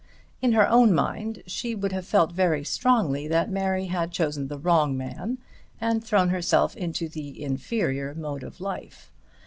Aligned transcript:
In 0.41 0.53
her 0.53 0.67
own 0.67 0.95
mind 0.95 1.43
she 1.45 1.75
would 1.75 1.91
have 1.91 2.07
felt 2.07 2.31
very 2.31 2.63
strongly 2.63 3.27
that 3.27 3.51
Mary 3.51 3.85
had 3.85 4.09
chosen 4.11 4.47
the 4.47 4.57
wrong 4.57 4.97
man, 4.97 5.37
and 5.79 6.03
thrown 6.03 6.29
herself 6.29 6.75
into 6.75 7.07
the 7.07 7.43
inferior 7.43 8.15
mode 8.15 8.41
of 8.41 8.59
life. 8.59 9.11